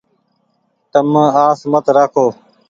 [0.91, 1.09] تم
[1.45, 2.25] آس مت رآکو۔